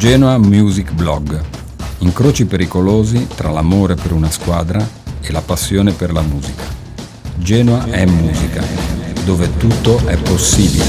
[0.00, 1.38] Genoa Music Blog.
[1.98, 4.82] Incroci pericolosi tra l'amore per una squadra
[5.20, 6.64] e la passione per la musica.
[7.36, 8.64] Genoa è musica,
[9.26, 10.84] dove tutto è possibile.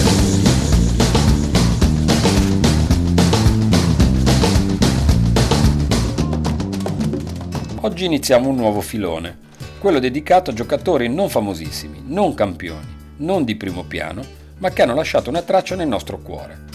[7.82, 9.39] Oggi iniziamo un nuovo filone,
[9.79, 14.23] quello dedicato a giocatori non famosissimi, non campioni, non di primo piano,
[14.59, 16.70] ma che hanno lasciato una traccia nel nostro cuore.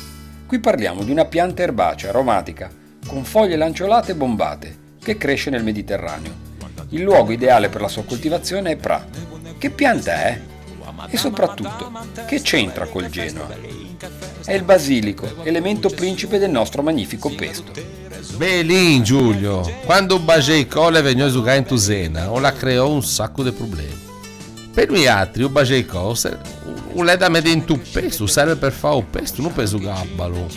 [0.47, 2.71] Qui parliamo di una pianta erbacea aromatica,
[3.05, 6.45] con foglie lanciolate e bombate, che cresce nel Mediterraneo.
[6.91, 9.05] Il luogo ideale per la sua coltivazione è Pra.
[9.59, 10.41] Che pianta è?
[11.09, 11.91] E soprattutto,
[12.29, 13.49] che c'entra col Genoa?
[14.45, 17.73] È il basilico, elemento principe del nostro magnifico pesto.
[18.37, 23.43] Belin Giulio, quando o Bajei-Cole venne a giocare in Tusena, o la creò un sacco
[23.43, 24.06] di problemi.
[24.77, 26.39] Per noi altri, o Bajei-Cole
[26.93, 30.05] un lei da me dentro un pesto, serve per fare un pesto, non per a
[30.15, 30.49] ballo.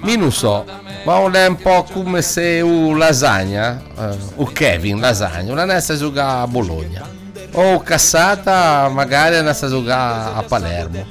[0.00, 0.64] Mi non so,
[1.04, 5.76] ma non è un po' come se un lasagna, eh, o Kevin lasagna, non è
[5.76, 7.08] a giocare a Bologna.
[7.52, 11.06] O cassata magari è a giocare a Palermo.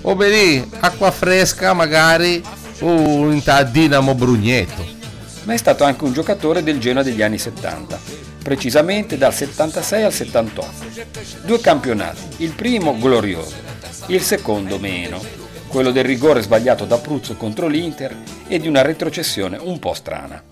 [0.00, 2.42] O lì, acqua fresca magari
[2.80, 4.84] o in Dinamo Brugnetto.
[5.44, 8.00] Ma è stato anche un giocatore del Genoa degli anni 70,
[8.44, 10.74] precisamente dal 76 al 78.
[11.46, 13.54] Due campionati, il primo glorioso,
[14.08, 15.18] il secondo meno,
[15.66, 18.14] quello del rigore sbagliato da Pruzzo contro l'Inter
[18.46, 20.42] e di una retrocessione un po' strana.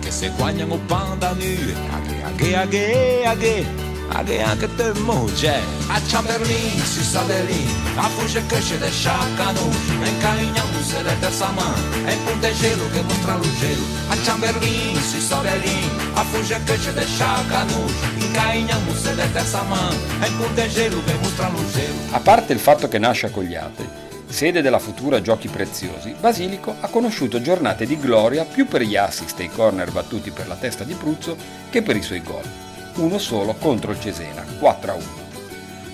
[0.00, 5.60] Che se guagnano panda nue, aghe, aghe, aghe, aghe, Aghe anche te moglie.
[5.86, 7.64] A Chamberlain si sale lì.
[7.94, 9.68] A fuge cresce de sciacano
[10.02, 13.82] E cainiamo se de terza mano E punte gelo che mostra lo gelo.
[14.08, 15.90] A Chamberlain si sale lì.
[16.14, 17.86] A fuge cresce de sciacano
[18.18, 21.94] E cainiamo se de terza mano E punte gelo che mostra lo gelo.
[22.10, 23.88] A parte il fatto che nasce a Cogliatri
[24.30, 29.40] sede della futura Giochi Preziosi, Basilico ha conosciuto giornate di gloria più per gli assist
[29.40, 31.36] e i corner battuti per la testa di Pruzzo
[31.68, 32.69] che per i suoi gol
[33.00, 35.04] uno solo contro il Cesena, 4 a 1.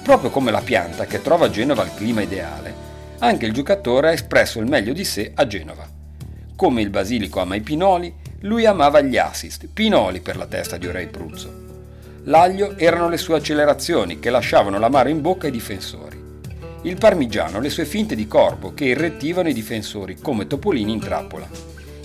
[0.02, 2.74] Proprio come la pianta che trova a Genova il clima ideale,
[3.18, 5.88] anche il giocatore ha espresso il meglio di sé a Genova.
[6.54, 10.86] Come il Basilico ama i pinoli, lui amava gli assist, pinoli per la testa di
[10.86, 11.64] Orei Pruzzo.
[12.24, 16.24] L'aglio erano le sue accelerazioni che lasciavano l'amaro in bocca ai difensori.
[16.82, 21.48] Il parmigiano le sue finte di corpo che irretivano i difensori come topolini in trappola.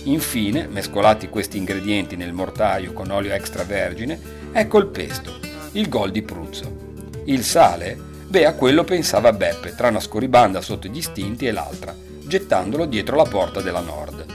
[0.04, 5.38] Infine, mescolati questi ingredienti nel mortaio con olio extravergine, Ecco il pesto,
[5.72, 6.76] il gol di Pruzzo.
[7.24, 7.98] Il sale?
[8.28, 11.96] Beh, a quello pensava Beppe, tra una scorribanda sotto gli stinti e l'altra,
[12.26, 14.26] gettandolo dietro la porta della Nord.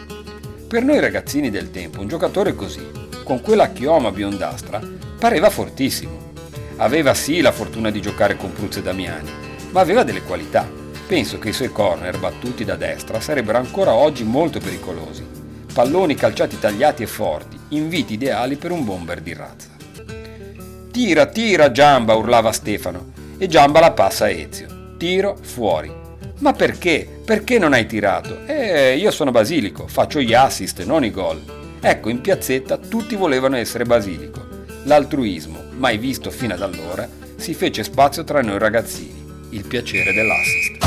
[0.67, 2.83] Per noi ragazzini del tempo, un giocatore così,
[3.23, 4.81] con quella chioma biondastra,
[5.19, 6.33] pareva fortissimo.
[6.77, 9.29] Aveva sì la fortuna di giocare con Pruzzo e Damiani,
[9.69, 10.67] ma aveva delle qualità.
[11.05, 15.23] Penso che i suoi corner battuti da destra sarebbero ancora oggi molto pericolosi.
[15.71, 19.76] Palloni calciati tagliati e forti, inviti ideali per un bomber di razza.
[20.97, 23.11] Tira, tira, Giamba, urlava Stefano.
[23.37, 24.95] E Giamba la passa a Ezio.
[24.97, 25.93] Tiro, fuori.
[26.39, 27.07] Ma perché?
[27.23, 28.39] Perché non hai tirato?
[28.47, 31.39] Eh, io sono Basilico, faccio gli assist, non i gol.
[31.79, 34.43] Ecco, in piazzetta tutti volevano essere Basilico.
[34.85, 39.23] L'altruismo, mai visto fino ad allora, si fece spazio tra noi ragazzini.
[39.51, 40.86] Il piacere dell'assist.